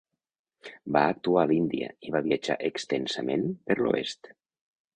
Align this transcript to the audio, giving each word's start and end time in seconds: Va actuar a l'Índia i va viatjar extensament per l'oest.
Va 0.95 1.03
actuar 1.15 1.43
a 1.43 1.49
l'Índia 1.51 1.91
i 2.09 2.15
va 2.17 2.23
viatjar 2.29 2.57
extensament 2.73 3.47
per 3.69 3.79
l'oest. 3.83 4.35